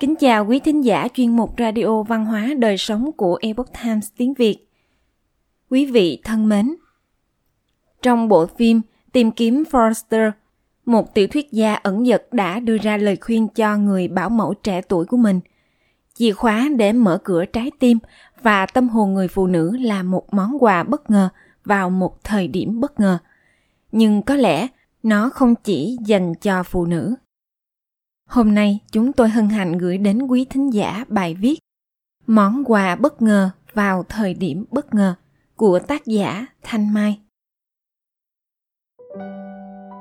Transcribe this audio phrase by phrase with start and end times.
[0.00, 4.08] Kính chào quý thính giả chuyên mục Radio Văn hóa Đời Sống của Epoch Times
[4.16, 4.68] tiếng Việt.
[5.70, 6.74] Quý vị thân mến,
[8.02, 8.80] trong bộ phim
[9.12, 10.30] Tìm kiếm Forrester,
[10.86, 14.54] một tiểu thuyết gia ẩn dật đã đưa ra lời khuyên cho người bảo mẫu
[14.54, 15.40] trẻ tuổi của mình.
[16.14, 17.98] Chìa khóa để mở cửa trái tim
[18.42, 21.28] và tâm hồn người phụ nữ là một món quà bất ngờ
[21.64, 23.18] vào một thời điểm bất ngờ.
[23.92, 24.66] Nhưng có lẽ
[25.02, 27.14] nó không chỉ dành cho phụ nữ.
[28.30, 31.58] Hôm nay chúng tôi hân hạnh gửi đến quý thính giả bài viết
[32.26, 35.14] Món quà bất ngờ vào thời điểm bất ngờ
[35.56, 37.20] của tác giả Thanh Mai.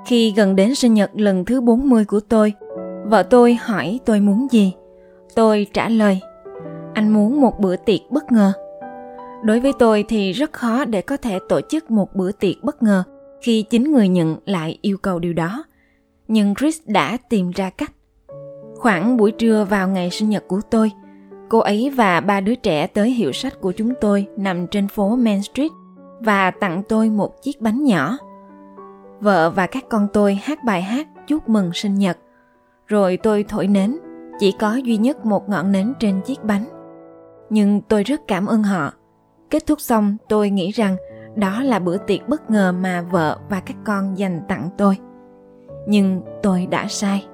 [0.05, 2.53] Khi gần đến sinh nhật lần thứ 40 của tôi,
[3.05, 4.73] vợ tôi hỏi tôi muốn gì.
[5.35, 6.19] Tôi trả lời,
[6.93, 8.53] anh muốn một bữa tiệc bất ngờ.
[9.43, 12.83] Đối với tôi thì rất khó để có thể tổ chức một bữa tiệc bất
[12.83, 13.03] ngờ
[13.41, 15.63] khi chính người nhận lại yêu cầu điều đó.
[16.27, 17.91] Nhưng Chris đã tìm ra cách.
[18.79, 20.91] Khoảng buổi trưa vào ngày sinh nhật của tôi,
[21.49, 25.15] cô ấy và ba đứa trẻ tới hiệu sách của chúng tôi nằm trên phố
[25.15, 25.71] Main Street
[26.19, 28.17] và tặng tôi một chiếc bánh nhỏ.
[29.19, 32.17] Vợ và các con tôi hát bài hát chúc mừng sinh nhật.
[32.87, 33.97] Rồi tôi thổi nến,
[34.39, 36.65] chỉ có duy nhất một ngọn nến trên chiếc bánh.
[37.49, 38.93] Nhưng tôi rất cảm ơn họ.
[39.49, 40.95] Kết thúc xong, tôi nghĩ rằng
[41.35, 44.97] đó là bữa tiệc bất ngờ mà vợ và các con dành tặng tôi.
[45.87, 47.27] Nhưng tôi đã sai.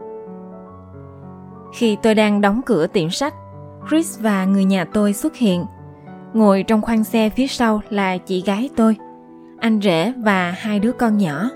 [1.75, 3.33] Khi tôi đang đóng cửa tiệm sách,
[3.89, 5.65] Chris và người nhà tôi xuất hiện.
[6.33, 8.95] Ngồi trong khoang xe phía sau là chị gái tôi,
[9.59, 11.49] anh rể và hai đứa con nhỏ.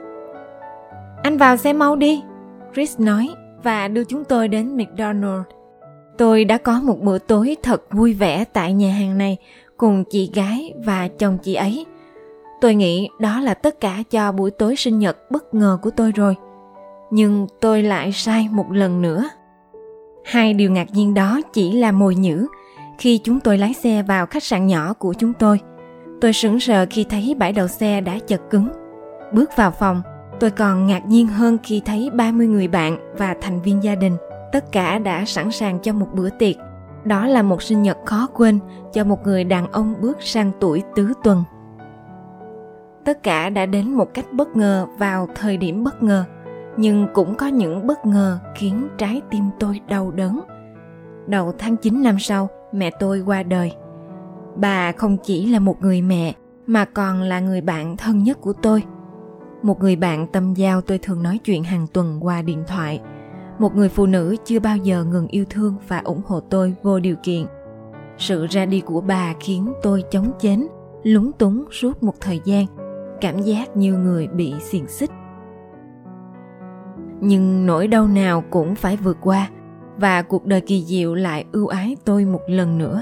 [1.23, 2.23] Anh vào xe mau đi,
[2.73, 3.29] Chris nói
[3.63, 5.41] và đưa chúng tôi đến McDonald.
[6.17, 9.37] Tôi đã có một bữa tối thật vui vẻ tại nhà hàng này
[9.77, 11.85] cùng chị gái và chồng chị ấy.
[12.61, 16.11] Tôi nghĩ đó là tất cả cho buổi tối sinh nhật bất ngờ của tôi
[16.11, 16.35] rồi.
[17.11, 19.29] Nhưng tôi lại sai một lần nữa.
[20.29, 22.47] Hai điều ngạc nhiên đó chỉ là mồi nhữ
[22.97, 25.59] khi chúng tôi lái xe vào khách sạn nhỏ của chúng tôi.
[26.21, 28.69] Tôi sững sờ khi thấy bãi đậu xe đã chật cứng.
[29.33, 30.01] Bước vào phòng,
[30.39, 34.17] tôi còn ngạc nhiên hơn khi thấy 30 người bạn và thành viên gia đình.
[34.51, 36.55] Tất cả đã sẵn sàng cho một bữa tiệc.
[37.03, 38.59] Đó là một sinh nhật khó quên
[38.93, 41.43] cho một người đàn ông bước sang tuổi tứ tuần.
[43.05, 46.25] Tất cả đã đến một cách bất ngờ vào thời điểm bất ngờ
[46.79, 50.39] nhưng cũng có những bất ngờ khiến trái tim tôi đau đớn.
[51.27, 53.71] Đầu tháng 9 năm sau, mẹ tôi qua đời.
[54.55, 56.33] Bà không chỉ là một người mẹ
[56.67, 58.83] mà còn là người bạn thân nhất của tôi.
[59.61, 63.01] Một người bạn tâm giao tôi thường nói chuyện hàng tuần qua điện thoại.
[63.59, 66.99] Một người phụ nữ chưa bao giờ ngừng yêu thương và ủng hộ tôi vô
[66.99, 67.45] điều kiện.
[68.17, 70.67] Sự ra đi của bà khiến tôi chống chến,
[71.03, 72.65] lúng túng suốt một thời gian,
[73.21, 75.11] cảm giác như người bị xiềng xích
[77.21, 79.49] nhưng nỗi đau nào cũng phải vượt qua
[79.97, 83.01] và cuộc đời kỳ diệu lại ưu ái tôi một lần nữa.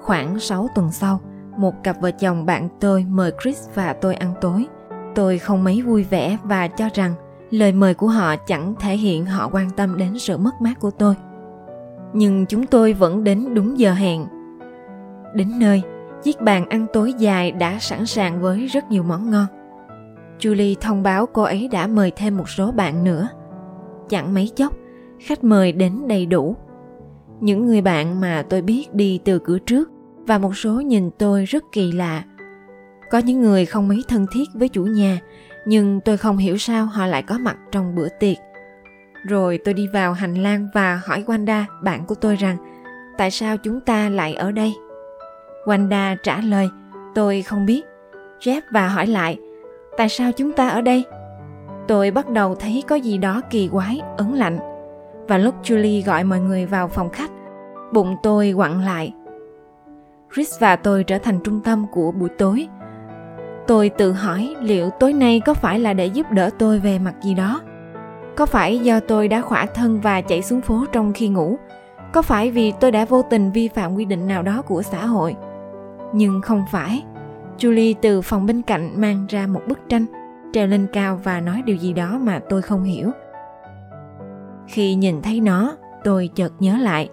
[0.00, 1.20] Khoảng 6 tuần sau,
[1.56, 4.66] một cặp vợ chồng bạn tôi mời Chris và tôi ăn tối.
[5.14, 7.14] Tôi không mấy vui vẻ và cho rằng
[7.50, 10.90] lời mời của họ chẳng thể hiện họ quan tâm đến sự mất mát của
[10.90, 11.14] tôi.
[12.12, 14.26] Nhưng chúng tôi vẫn đến đúng giờ hẹn.
[15.34, 15.82] Đến nơi,
[16.22, 19.46] chiếc bàn ăn tối dài đã sẵn sàng với rất nhiều món ngon.
[20.44, 23.28] Julie thông báo cô ấy đã mời thêm một số bạn nữa.
[24.08, 24.72] Chẳng mấy chốc,
[25.20, 26.56] khách mời đến đầy đủ.
[27.40, 29.90] Những người bạn mà tôi biết đi từ cửa trước
[30.26, 32.22] và một số nhìn tôi rất kỳ lạ.
[33.10, 35.20] Có những người không mấy thân thiết với chủ nhà,
[35.66, 38.36] nhưng tôi không hiểu sao họ lại có mặt trong bữa tiệc.
[39.28, 42.56] Rồi tôi đi vào hành lang và hỏi Wanda, bạn của tôi rằng,
[43.18, 44.74] tại sao chúng ta lại ở đây?
[45.64, 46.68] Wanda trả lời,
[47.14, 47.82] tôi không biết.
[48.40, 49.38] Jeff và hỏi lại,
[49.96, 51.04] tại sao chúng ta ở đây?
[51.88, 54.58] Tôi bắt đầu thấy có gì đó kỳ quái ấn lạnh.
[55.28, 57.30] Và lúc julie gọi mọi người vào phòng khách,
[57.92, 59.12] bụng tôi quặn lại.
[60.34, 62.68] Chris và tôi trở thành trung tâm của buổi tối.
[63.66, 67.14] Tôi tự hỏi liệu tối nay có phải là để giúp đỡ tôi về mặt
[67.22, 67.60] gì đó?
[68.36, 71.56] Có phải do tôi đã khỏa thân và chạy xuống phố trong khi ngủ?
[72.12, 75.06] Có phải vì tôi đã vô tình vi phạm quy định nào đó của xã
[75.06, 75.36] hội?
[76.12, 77.02] Nhưng không phải.
[77.58, 80.06] Julie từ phòng bên cạnh mang ra một bức tranh,
[80.52, 83.10] treo lên cao và nói điều gì đó mà tôi không hiểu.
[84.68, 87.08] Khi nhìn thấy nó, tôi chợt nhớ lại.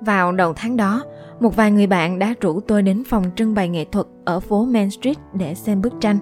[0.00, 1.04] Vào đầu tháng đó,
[1.40, 4.64] một vài người bạn đã rủ tôi đến phòng trưng bày nghệ thuật ở phố
[4.64, 6.18] Main Street để xem bức tranh.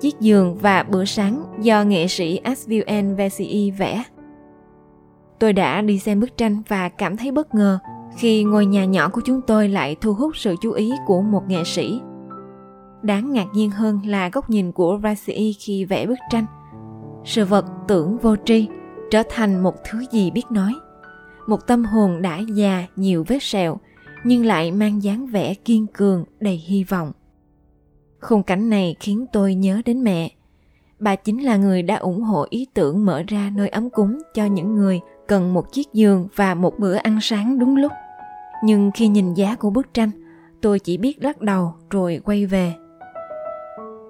[0.00, 4.02] Chiếc giường và bữa sáng do nghệ sĩ Asville Vesey vẽ.
[5.38, 7.78] Tôi đã đi xem bức tranh và cảm thấy bất ngờ
[8.16, 11.42] khi ngôi nhà nhỏ của chúng tôi lại thu hút sự chú ý của một
[11.48, 12.00] nghệ sĩ.
[13.02, 16.46] Đáng ngạc nhiên hơn là góc nhìn của Rasi khi vẽ bức tranh.
[17.24, 18.68] Sự vật tưởng vô tri,
[19.10, 20.74] trở thành một thứ gì biết nói.
[21.46, 23.78] một tâm hồn đã già nhiều vết sẹo,
[24.24, 27.12] nhưng lại mang dáng vẻ kiên cường đầy hy vọng
[28.20, 30.30] khung cảnh này khiến tôi nhớ đến mẹ
[30.98, 34.44] bà chính là người đã ủng hộ ý tưởng mở ra nơi ấm cúng cho
[34.44, 37.92] những người cần một chiếc giường và một bữa ăn sáng đúng lúc
[38.62, 40.10] nhưng khi nhìn giá của bức tranh,
[40.60, 42.74] tôi chỉ biết lắc đầu rồi quay về.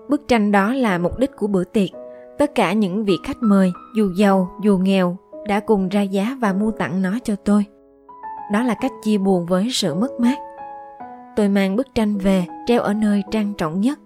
[0.08, 1.90] Bức tranh đó là mục đích của bữa tiệc.
[2.38, 5.16] Tất cả những vị khách mời, dù giàu, dù nghèo,
[5.48, 7.64] đã cùng ra giá và mua tặng nó cho tôi.
[8.52, 10.38] Đó là cách chia buồn với sự mất mát.
[11.37, 13.99] Tôi mang bức tranh về, treo ở nơi trang trọng nhất,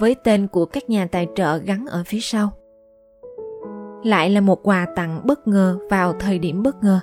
[0.00, 2.50] với tên của các nhà tài trợ gắn ở phía sau.
[4.04, 7.00] Lại là một quà tặng bất ngờ vào thời điểm bất ngờ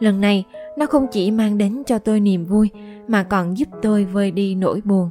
[0.00, 0.44] lần này,
[0.78, 2.70] nó không chỉ mang đến cho tôi niềm vui,
[3.08, 5.10] mà còn giúp tôi vơi đi nỗi buồn.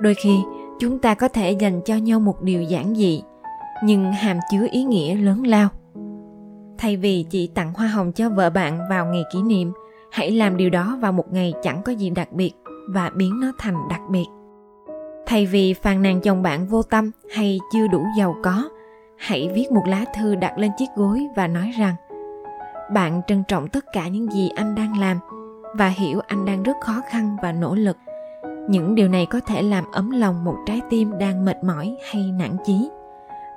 [0.00, 0.38] Đôi khi,
[0.80, 3.22] chúng ta có thể dành cho nhau một điều giản dị,
[3.84, 5.68] nhưng hàm chứa ý nghĩa lớn lao.
[6.78, 9.72] Thay vì chỉ tặng hoa hồng cho vợ bạn vào ngày kỷ niệm,
[10.10, 12.52] hãy làm điều đó vào một ngày chẳng có gì đặc biệt
[12.88, 14.26] và biến nó thành đặc biệt.
[15.26, 18.68] Thay vì phàn nàn chồng bạn vô tâm hay chưa đủ giàu có,
[19.18, 21.94] hãy viết một lá thư đặt lên chiếc gối và nói rằng
[22.94, 25.18] bạn trân trọng tất cả những gì anh đang làm
[25.74, 27.96] và hiểu anh đang rất khó khăn và nỗ lực.
[28.68, 32.32] Những điều này có thể làm ấm lòng một trái tim đang mệt mỏi hay
[32.38, 32.90] nản chí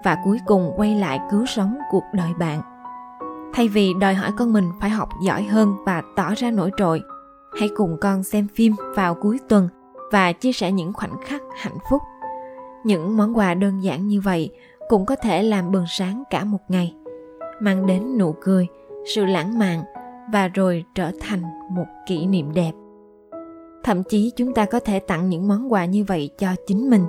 [0.04, 2.62] và cuối cùng quay lại cứu sống cuộc đời bạn.
[3.54, 7.02] Thay vì đòi hỏi con mình phải học giỏi hơn và tỏ ra nổi trội,
[7.60, 9.70] hãy cùng con xem phim vào cuối tuần
[10.12, 12.02] và chia sẻ những khoảnh khắc hạnh phúc.
[12.84, 14.50] Những món quà đơn giản như vậy
[14.90, 16.96] cũng có thể làm bừng sáng cả một ngày,
[17.60, 18.68] mang đến nụ cười
[19.06, 19.84] sự lãng mạn
[20.32, 21.42] và rồi trở thành
[21.72, 22.72] một kỷ niệm đẹp.
[23.84, 27.02] Thậm chí chúng ta có thể tặng những món quà như vậy cho chính mình,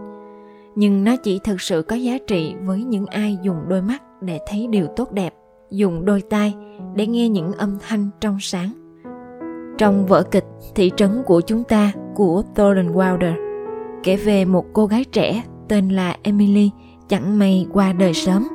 [0.74, 4.38] nhưng nó chỉ thực sự có giá trị với những ai dùng đôi mắt để
[4.48, 5.34] thấy điều tốt đẹp,
[5.70, 6.54] dùng đôi tai
[6.94, 8.72] để nghe những âm thanh trong sáng.
[9.78, 10.44] Trong vở kịch
[10.74, 13.34] thị trấn của chúng ta của Thornton Wilder,
[14.02, 16.70] kể về một cô gái trẻ tên là Emily,
[17.08, 18.48] chẳng may qua đời sớm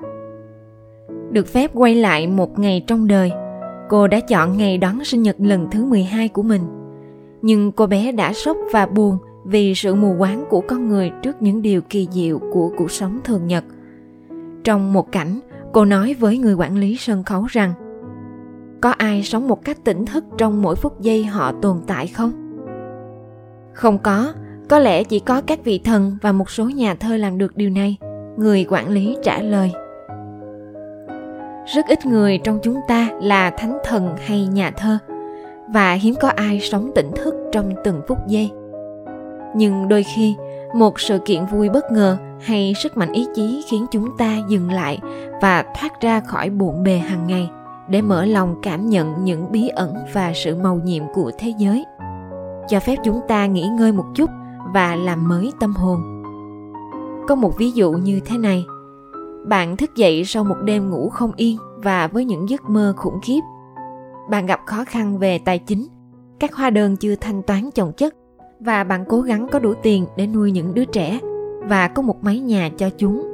[1.32, 3.32] được phép quay lại một ngày trong đời.
[3.90, 6.62] Cô đã chọn ngày đón sinh nhật lần thứ 12 của mình.
[7.42, 11.42] Nhưng cô bé đã sốc và buồn vì sự mù quáng của con người trước
[11.42, 13.64] những điều kỳ diệu của cuộc sống thường nhật.
[14.64, 15.40] Trong một cảnh,
[15.74, 17.74] cô nói với người quản lý sân khấu rằng,
[18.82, 22.32] có ai sống một cách tỉnh thức trong mỗi phút giây họ tồn tại không?
[23.74, 24.34] Không có.
[24.70, 27.70] Có lẽ chỉ có các vị thần và một số nhà thơ làm được điều
[27.70, 27.98] này,
[28.38, 29.72] người quản lý trả lời
[31.66, 34.98] rất ít người trong chúng ta là thánh thần hay nhà thơ.
[35.68, 38.52] Và hiếm có ai sống tỉnh thức trong từng phút giây.
[39.56, 40.36] Nhưng đôi khi,
[40.76, 44.72] một sự kiện vui bất ngờ hay sức mạnh ý chí khiến chúng ta dừng
[44.72, 45.00] lại
[45.42, 47.50] và thoát ra khỏi bộn bề hàng ngày
[47.90, 51.86] để mở lòng cảm nhận những bí ẩn và sự màu nhiệm của thế giới.
[52.68, 54.30] Cho phép chúng ta nghỉ ngơi một chút
[54.74, 56.24] và làm mới tâm hồn.
[57.28, 58.66] Có một ví dụ như thế này
[59.46, 63.20] bạn thức dậy sau một đêm ngủ không yên và với những giấc mơ khủng
[63.22, 63.42] khiếp.
[64.30, 65.88] Bạn gặp khó khăn về tài chính.
[66.40, 68.16] Các hóa đơn chưa thanh toán chồng chất
[68.60, 71.20] và bạn cố gắng có đủ tiền để nuôi những đứa trẻ
[71.64, 73.28] và có một mái nhà cho chúng.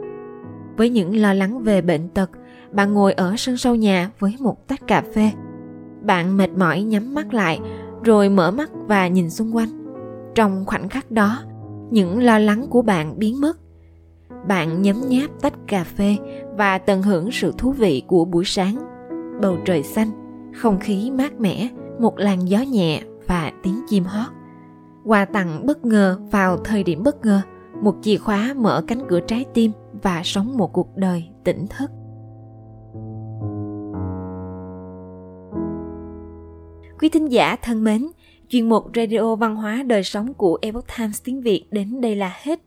[0.78, 2.30] Với những lo lắng về bệnh tật,
[2.72, 5.32] bạn ngồi ở sân sau nhà với một tách cà phê.
[6.02, 7.60] Bạn mệt mỏi nhắm mắt lại,
[8.04, 9.70] rồi mở mắt và nhìn xung quanh.
[10.36, 11.40] Trong khoảnh khắc đó,
[11.92, 13.58] những lo lắng của bạn biến mất
[14.48, 16.16] bạn nhấm nháp tách cà phê
[16.58, 18.76] và tận hưởng sự thú vị của buổi sáng.
[19.42, 20.12] Bầu trời xanh,
[20.56, 24.28] không khí mát mẻ, một làn gió nhẹ và tiếng chim hót.
[25.06, 27.42] Quà tặng bất ngờ vào thời điểm bất ngờ,
[27.82, 29.72] một chìa khóa mở cánh cửa trái tim
[30.04, 31.92] và sống một cuộc đời tỉnh thức.
[37.00, 38.08] Quý thính giả thân mến,
[38.50, 42.34] chuyên mục radio văn hóa đời sống của Epoch Times tiếng Việt đến đây là
[42.44, 42.67] hết